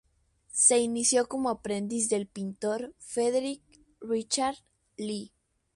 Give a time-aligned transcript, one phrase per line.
[0.51, 3.61] Se inició como aprendiz del pintor Frederick
[4.01, 4.57] Richard
[4.97, 5.31] Lee.